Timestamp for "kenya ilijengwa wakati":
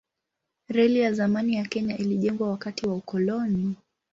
1.65-2.87